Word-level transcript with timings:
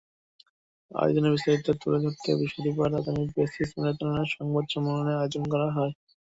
আয়োজনের 0.91 1.33
বিস্তারিত 1.33 1.67
তুলে 1.81 1.99
ধরতে 2.03 2.29
বৃহস্পতিবার 2.37 2.87
রাজধানীর 2.89 3.33
বেসিস 3.35 3.69
মিলনায়তনে 3.73 4.23
সংবাদ 4.35 4.65
সম্মেলনের 4.69 5.19
আয়োজন 5.19 5.43
করা 5.53 5.67
হয়। 5.75 5.93